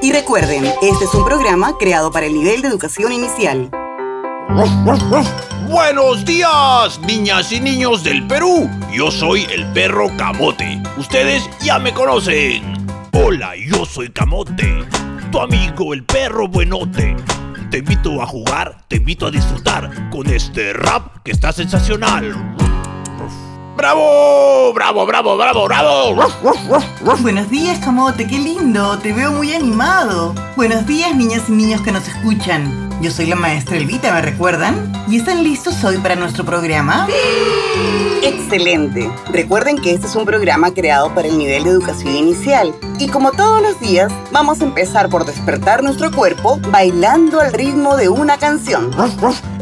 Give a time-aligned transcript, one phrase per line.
[0.00, 3.68] Y recuerden, este es un programa creado para el nivel de educación inicial.
[5.68, 8.70] Buenos días, niñas y niños del Perú.
[8.92, 10.80] Yo soy el perro Camote.
[10.96, 12.62] Ustedes ya me conocen.
[13.12, 14.84] Hola, yo soy Camote,
[15.32, 17.16] tu amigo el perro buenote.
[17.72, 22.54] Te invito a jugar, te invito a disfrutar con este rap que está sensacional.
[23.78, 24.72] ¡Bravo!
[24.74, 26.16] ¡Bravo, bravo, bravo, bravo!
[27.20, 30.34] Buenos días, Camote, qué lindo, te veo muy animado.
[30.56, 32.90] Buenos días, niñas y niños que nos escuchan.
[33.00, 34.92] Yo soy la maestra Elvita, ¿me recuerdan?
[35.06, 37.06] ¿Y están listos hoy para nuestro programa?
[38.24, 39.08] Excelente.
[39.30, 42.74] Recuerden que este es un programa creado para el nivel de educación inicial.
[42.98, 47.96] Y como todos los días, vamos a empezar por despertar nuestro cuerpo bailando al ritmo
[47.96, 48.90] de una canción.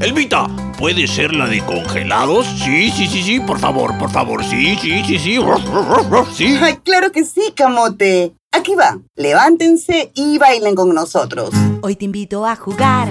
[0.00, 0.46] Elvita,
[0.78, 2.46] ¿puede ser la de congelados?
[2.58, 5.38] Sí, sí, sí, sí, por favor, por favor, sí, sí, sí, sí.
[6.34, 6.58] Sí.
[6.60, 8.32] Ay, claro que sí, Camote.
[8.52, 8.98] Aquí va.
[9.16, 11.50] Levántense y bailen con nosotros.
[11.82, 13.08] Hoy te invito a jugar,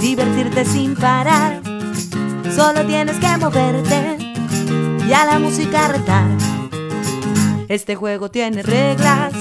[0.00, 1.62] divertirte sin parar.
[2.54, 4.18] Solo tienes que moverte
[5.08, 6.26] y a la música retar.
[7.68, 9.32] Este juego tiene reglas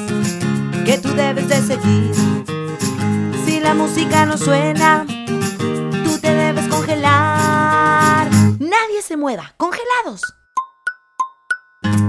[0.86, 2.12] que tú debes de seguir.
[3.46, 5.06] Si la música no suena,
[6.92, 8.30] congelar.
[8.60, 10.22] Nadie se mueva, congelados.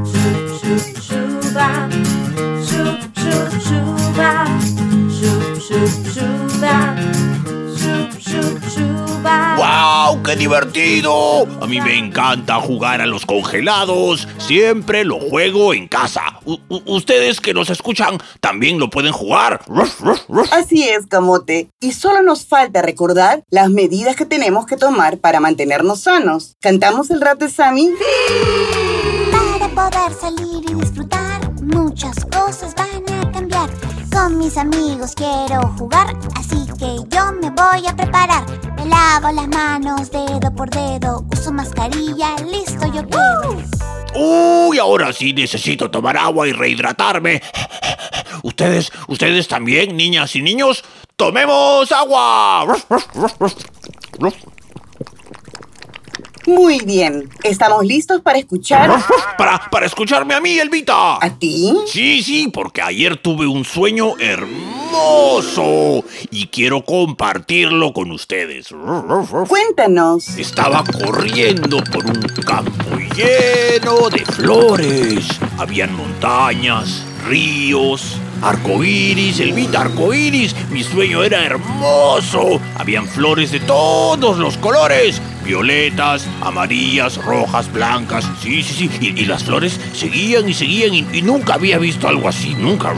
[0.05, 0.78] Shu,
[2.64, 3.11] shu,
[10.42, 11.46] divertido!
[11.62, 14.26] A mí me encanta jugar a los congelados.
[14.38, 16.40] Siempre lo juego en casa.
[16.44, 19.60] U- ustedes que nos escuchan también lo pueden jugar.
[20.50, 21.68] Así es, Camote.
[21.80, 26.56] Y solo nos falta recordar las medidas que tenemos que tomar para mantenernos sanos.
[26.60, 27.90] ¿Cantamos el rap de Sammy?
[29.30, 33.70] Para poder salir y disfrutar, muchas cosas van a cambiar.
[34.12, 38.44] Con mis amigos quiero jugar, así que yo me voy a preparar.
[38.75, 43.62] Me lavo las manos dedo por dedo, uso mascarilla, listo yo quedo.
[44.16, 47.41] Uy, ahora sí necesito tomar agua y rehidratarme.
[48.43, 50.84] Ustedes, ustedes también, niñas y niños,
[51.16, 52.65] tomemos agua.
[52.66, 53.54] Ruf, ruf, ruf, ruf,
[54.19, 54.34] ruf.
[56.47, 57.28] Muy bien.
[57.44, 58.91] ¿Estamos listos para escuchar
[59.38, 61.25] Para, para escucharme a mí, Elvita.
[61.25, 61.72] a ti?
[61.86, 68.69] Sí, sí, porque ayer tuve un sueño hermoso y quiero compartirlo con ustedes.
[69.48, 70.28] Cuéntanos.
[70.36, 75.26] Estaba corriendo por un campo lleno de flores.
[75.58, 80.55] Habían montañas, ríos, arcoíris, Elvita, arcoíris.
[80.71, 82.60] Mi sueño era hermoso.
[82.77, 85.21] Habían flores de todos los colores.
[85.44, 88.25] Violetas, amarillas, rojas, blancas.
[88.41, 89.15] Sí, sí, sí.
[89.16, 92.55] Y, las flores seguían y seguían y, y nunca había visto algo así.
[92.55, 92.93] Nunca.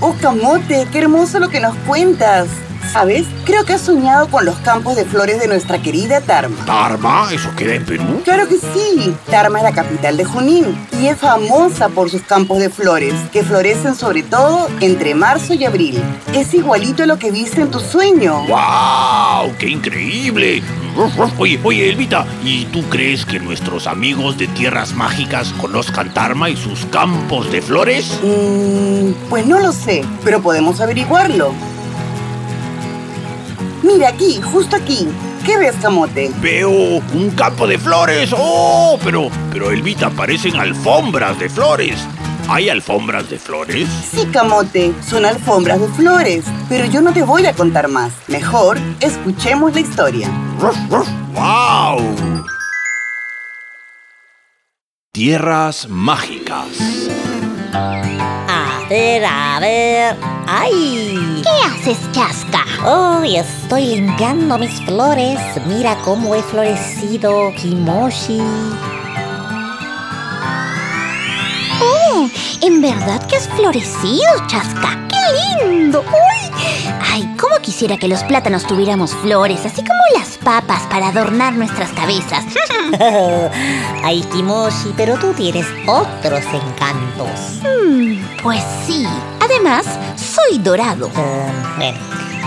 [0.00, 2.48] Oh, Camote, qué hermoso lo que nos cuentas.
[2.96, 3.26] ¿Sabes?
[3.44, 6.64] Creo que has soñado con los campos de flores de nuestra querida Tarma.
[6.64, 8.22] Tarma, ¿eso queda en Perú?
[8.24, 9.14] Claro que sí.
[9.30, 13.42] Tarma es la capital de Junín y es famosa por sus campos de flores, que
[13.42, 16.02] florecen sobre todo entre marzo y abril.
[16.32, 18.46] Es igualito a lo que viste en tu sueño.
[18.46, 19.52] ¡Wow!
[19.58, 20.62] ¡Qué increíble!
[21.38, 26.56] Oye, oye, Elvita, ¿y tú crees que nuestros amigos de Tierras Mágicas conozcan Tarma y
[26.56, 28.18] sus campos de flores?
[28.22, 31.52] Mm, pues no lo sé, pero podemos averiguarlo.
[33.82, 35.08] Mira aquí, justo aquí.
[35.44, 36.30] ¿Qué ves, Camote?
[36.40, 38.34] Veo un campo de flores.
[38.36, 38.98] ¡Oh!
[39.04, 41.98] Pero, pero Elvita, parecen alfombras de flores.
[42.48, 43.88] ¿Hay alfombras de flores?
[44.10, 48.12] Sí, Camote, son alfombras de flores, pero yo no te voy a contar más.
[48.28, 50.30] Mejor, escuchemos la historia.
[51.34, 52.46] ¡Wow!
[55.12, 56.68] Tierras Mágicas.
[58.88, 60.16] Ver, a ver.
[60.46, 61.42] ¡Ay!
[61.42, 62.64] ¿Qué haces, Chasca?
[62.84, 65.40] Hoy estoy limpiando mis flores.
[65.66, 68.40] Mira cómo he florecido, Kimoshi.
[71.82, 72.28] Oh,
[72.62, 74.96] en verdad que has florecido, Chasca.
[75.08, 76.02] ¡Qué lindo!
[76.02, 76.85] ¡Uy!
[77.76, 82.42] Quisiera que los plátanos tuviéramos flores, así como las papas para adornar nuestras cabezas.
[84.02, 87.60] Ay, Kimoshi, pero tú tienes otros encantos.
[87.60, 89.06] Hmm, pues sí.
[89.40, 89.84] Además,
[90.16, 91.10] soy dorado.
[91.18, 91.98] Eh, bueno,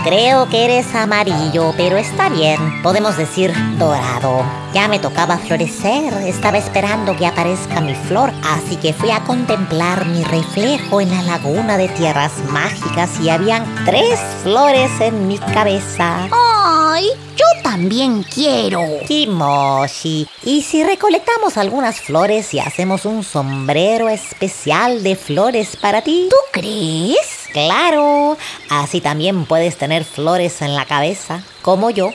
[0.04, 2.82] creo que eres amarillo, pero está bien.
[2.82, 4.44] Podemos decir dorado.
[4.72, 6.12] Ya me tocaba florecer.
[6.26, 11.22] Estaba esperando que aparezca mi flor, así que fui a contemplar mi reflejo en la
[11.22, 16.28] laguna de tierras mágicas y habían tres flores en mi cabeza.
[16.32, 17.06] ¡Ay!
[17.36, 18.82] Yo también quiero.
[19.06, 26.28] Kimoshi, ¿y si recolectamos algunas flores y hacemos un sombrero especial de flores para ti?
[26.30, 27.39] ¿Tú crees?
[27.52, 28.36] Claro,
[28.68, 32.12] así también puedes tener flores en la cabeza, como yo.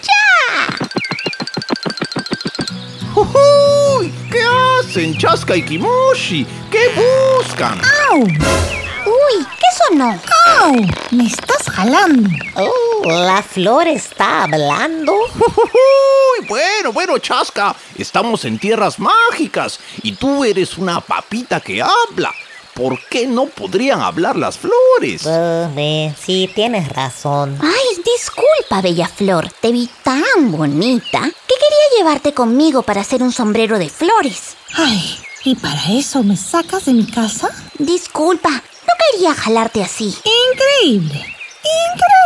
[3.16, 4.14] ¡Uy!
[4.32, 4.42] ¿Qué
[4.80, 6.46] hacen, Chaska y Kimoshi?
[6.72, 6.90] ¿Qué
[7.38, 7.82] buscan?
[8.10, 8.20] ¡Au!
[8.24, 9.46] ¡Uy!
[9.60, 10.20] ¿Qué sonó?
[10.60, 10.74] ¡Au!
[11.12, 12.30] Me estás jalando.
[12.56, 15.14] Oh, la flor está hablando.
[15.14, 22.34] Uy, bueno, bueno, Chaska, estamos en tierras mágicas y tú eres una papita que habla.
[22.76, 25.26] ¿Por qué no podrían hablar las flores?
[25.26, 27.58] Uh, eh, sí, tienes razón.
[27.62, 29.50] Ay, disculpa, Bella Flor.
[29.62, 34.58] Te vi tan bonita que quería llevarte conmigo para hacer un sombrero de flores.
[34.74, 37.50] Ay, ¿y para eso me sacas de mi casa?
[37.80, 40.14] Disculpa, no quería jalarte así.
[40.52, 41.26] Increíble.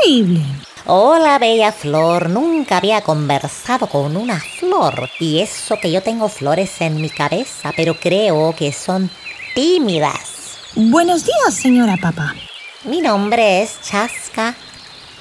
[0.03, 0.43] Increíble.
[0.87, 2.27] Hola, bella flor.
[2.27, 5.11] Nunca había conversado con una flor.
[5.19, 9.11] Y eso que yo tengo flores en mi cabeza, pero creo que son
[9.53, 10.38] tímidas.
[10.75, 12.35] Buenos días, señora Papa.
[12.85, 14.55] Mi nombre es Chaska.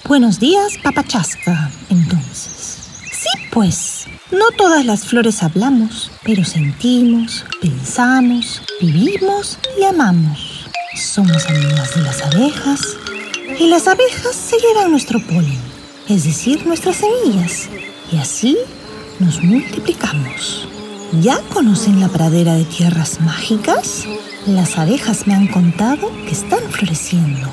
[0.05, 1.71] Buenos días, Papa Chasca.
[1.89, 2.77] Entonces.
[3.11, 4.07] Sí, pues.
[4.31, 10.69] No todas las flores hablamos, pero sentimos, pensamos, vivimos y amamos.
[10.95, 12.81] Somos amigas de las abejas
[13.59, 15.59] y las abejas se llevan nuestro polen,
[16.11, 17.71] es decir, nuestras semillas,
[18.13, 18.59] y así
[19.19, 20.69] nos multiplicamos.
[21.13, 24.05] ¿Ya conocen la pradera de tierras mágicas?
[24.47, 27.49] Las abejas me han contado que están floreciendo.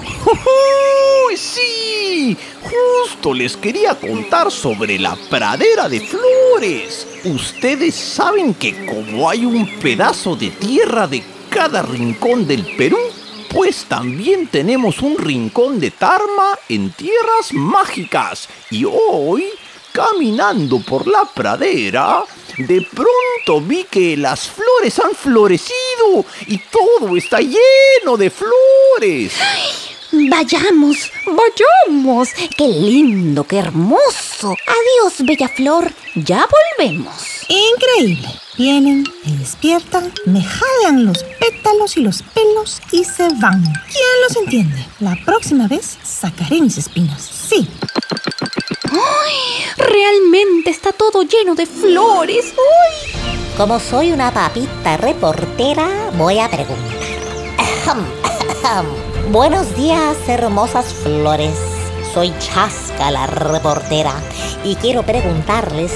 [1.29, 2.37] ¡Uy, sí!
[2.61, 7.07] Justo les quería contar sobre la pradera de flores.
[7.23, 12.99] Ustedes saben que como hay un pedazo de tierra de cada rincón del Perú,
[13.49, 18.49] pues también tenemos un rincón de Tarma en tierras mágicas.
[18.69, 19.45] Y hoy,
[19.93, 22.25] caminando por la pradera,
[22.57, 29.33] de pronto vi que las flores han florecido y todo está lleno de flores.
[30.11, 32.29] Vayamos, vayamos.
[32.57, 34.55] Qué lindo, qué hermoso.
[34.65, 35.91] Adiós, Bella Flor.
[36.15, 36.47] Ya
[36.77, 37.45] volvemos.
[37.49, 38.29] Increíble.
[38.57, 43.61] Vienen, me despiertan, me jalan los pétalos y los pelos y se van.
[43.63, 44.85] ¿Quién los entiende?
[44.99, 47.21] La próxima vez sacaré mis espinas.
[47.21, 47.67] Sí.
[48.95, 49.65] ¡Ay!
[49.77, 52.53] Realmente está todo lleno de flores.
[53.57, 56.99] Como soy una papita reportera, voy a preguntar.
[57.57, 58.05] Ahem,
[58.63, 58.85] ahem.
[59.31, 61.55] Buenos días, hermosas flores.
[62.13, 64.13] Soy Chaska, la reportera,
[64.63, 65.91] y quiero preguntarles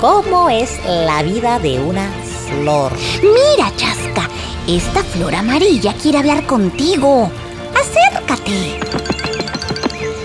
[0.00, 2.08] cómo es la vida de una
[2.46, 2.92] flor.
[3.20, 4.28] Mira, Chasca.
[4.68, 7.30] Esta flor amarilla quiere hablar contigo.
[7.74, 8.78] Acércate.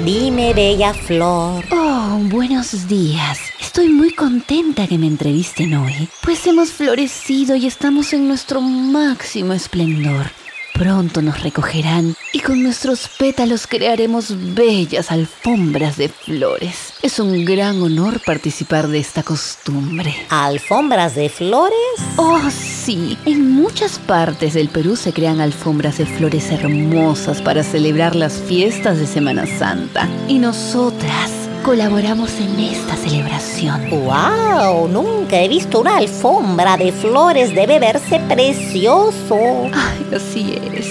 [0.05, 1.65] Dime, bella flor.
[1.71, 3.37] Oh, buenos días.
[3.59, 9.51] Estoy muy contenta que me entrevisten hoy, pues hemos florecido y estamos en nuestro máximo
[9.51, 10.31] esplendor.
[10.79, 16.93] Pronto nos recogerán y con nuestros pétalos crearemos bellas alfombras de flores.
[17.01, 20.15] Es un gran honor participar de esta costumbre.
[20.29, 21.75] ¿Alfombras de flores?
[22.15, 23.17] Oh, sí.
[23.25, 28.99] En muchas partes del Perú se crean alfombras de flores hermosas para celebrar las fiestas
[28.99, 30.07] de Semana Santa.
[30.29, 33.89] Y nosotras colaboramos en esta celebración.
[33.89, 34.87] ¡Wow!
[34.87, 37.53] Nunca he visto una alfombra de flores.
[37.53, 39.37] Debe verse precioso.
[39.73, 40.87] Ay, así es.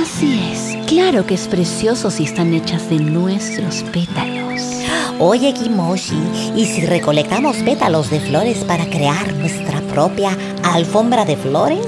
[0.00, 0.86] Así es.
[0.86, 4.62] Claro que es precioso si están hechas de nuestros pétalos.
[5.18, 11.86] Oye, Kimoshi, ¿y si recolectamos pétalos de flores para crear nuestra propia alfombra de flores?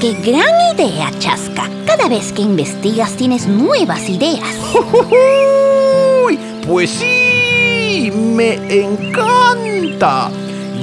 [0.00, 1.68] ¡Qué gran idea, Chasca!
[1.86, 4.56] Cada vez que investigas tienes nuevas ideas.
[6.70, 10.30] Pues sí, me encanta.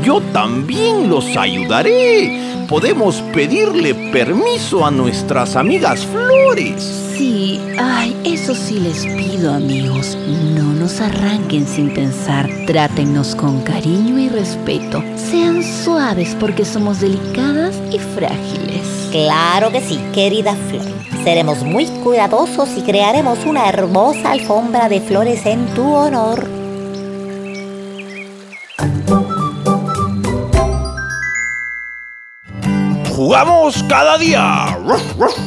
[0.04, 2.66] Yo también los ayudaré.
[2.68, 6.84] Podemos pedirle permiso a nuestras amigas flores.
[7.16, 10.18] Sí, ay, eso sí les pido, amigos.
[10.58, 12.50] No nos arranquen sin pensar.
[12.68, 15.02] Trátennos con cariño y respeto.
[15.16, 19.07] Sean suaves porque somos delicadas y frágiles.
[19.18, 20.86] Claro que sí, querida flor.
[21.24, 26.48] Seremos muy cuidadosos y crearemos una hermosa alfombra de flores en tu honor.
[33.16, 34.78] ¡Jugamos cada día!
[34.86, 35.38] ¡Ruff, ruff!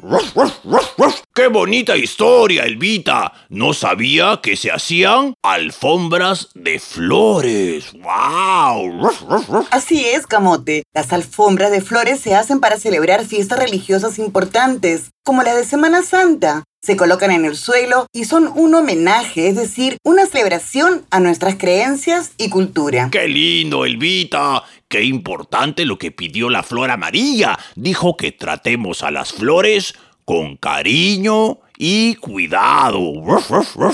[0.00, 1.25] ¡Ruff, ruff, ruff, ruff!
[1.36, 3.30] ¡Qué bonita historia, Elvita!
[3.50, 7.92] No sabía que se hacían alfombras de flores.
[7.92, 9.66] ¡Wow!
[9.70, 10.84] Así es, Camote.
[10.94, 16.00] Las alfombras de flores se hacen para celebrar fiestas religiosas importantes, como la de Semana
[16.00, 16.64] Santa.
[16.82, 21.56] Se colocan en el suelo y son un homenaje, es decir, una celebración a nuestras
[21.56, 23.10] creencias y cultura.
[23.12, 24.62] ¡Qué lindo, Elvita!
[24.88, 27.58] ¡Qué importante lo que pidió la flor amarilla!
[27.74, 33.00] Dijo que tratemos a las flores con cariño y cuidado.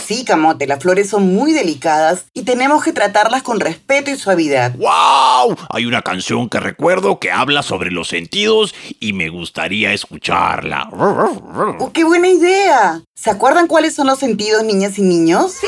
[0.03, 4.75] Sí, Camote, las flores son muy delicadas y tenemos que tratarlas con respeto y suavidad.
[4.77, 5.57] ¡Wow!
[5.69, 10.89] Hay una canción que recuerdo que habla sobre los sentidos y me gustaría escucharla.
[10.91, 13.03] ¡Oh, qué buena idea!
[13.15, 15.53] ¿Se acuerdan cuáles son los sentidos, niñas y niños?
[15.53, 15.67] ¡Sí!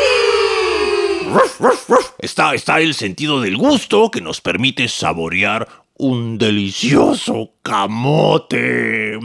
[2.19, 9.19] Está, está el sentido del gusto que nos permite saborear un delicioso camote.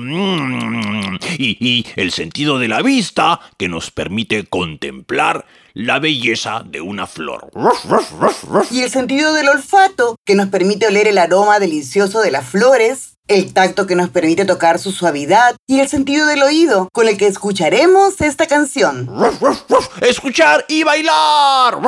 [1.37, 7.07] Y, y, el sentido de la vista que nos permite contemplar la belleza de una
[7.07, 7.49] flor.
[8.71, 13.15] Y el sentido del olfato que nos permite oler el aroma delicioso de las flores.
[13.27, 17.15] El tacto que nos permite tocar su suavidad y el sentido del oído con el
[17.15, 19.07] que escucharemos esta canción.
[20.01, 21.79] Escuchar y bailar.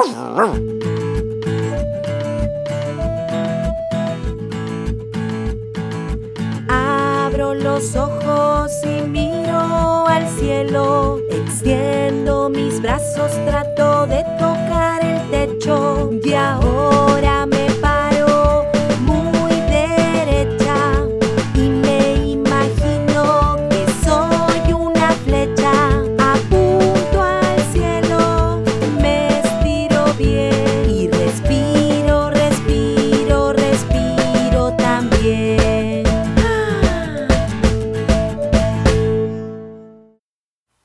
[7.37, 11.19] Los ojos y miro al cielo.
[11.29, 14.80] Extiendo mis brazos, trato de tocar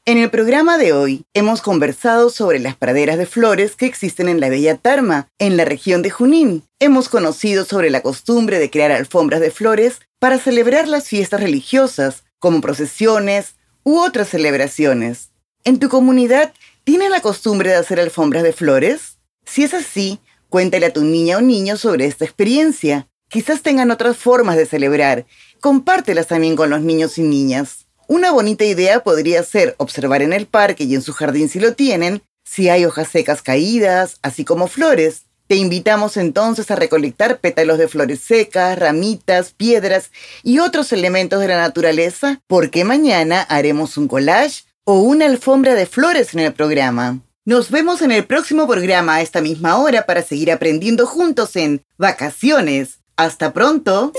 [0.08, 4.38] En el programa de hoy hemos conversado sobre las praderas de flores que existen en
[4.38, 6.62] la Bella Tarma, en la región de Junín.
[6.78, 12.22] Hemos conocido sobre la costumbre de crear alfombras de flores para celebrar las fiestas religiosas,
[12.38, 15.30] como procesiones u otras celebraciones.
[15.64, 19.18] ¿En tu comunidad tienen la costumbre de hacer alfombras de flores?
[19.44, 23.08] Si es así, cuéntale a tu niña o niño sobre esta experiencia.
[23.28, 25.26] Quizás tengan otras formas de celebrar.
[25.60, 27.85] Compártelas también con los niños y niñas.
[28.08, 31.74] Una bonita idea podría ser observar en el parque y en su jardín si lo
[31.74, 35.22] tienen, si hay hojas secas caídas, así como flores.
[35.48, 40.10] Te invitamos entonces a recolectar pétalos de flores secas, ramitas, piedras
[40.44, 45.86] y otros elementos de la naturaleza, porque mañana haremos un collage o una alfombra de
[45.86, 47.20] flores en el programa.
[47.44, 51.82] Nos vemos en el próximo programa a esta misma hora para seguir aprendiendo juntos en
[51.98, 52.98] Vacaciones.
[53.16, 54.12] Hasta pronto.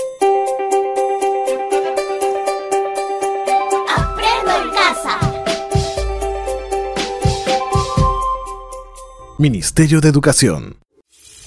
[9.40, 10.78] Ministerio de Educación.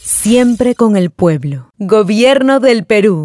[0.02, 1.74] Siempre con el pueblo.
[1.78, 3.20] Gobierno del Perú.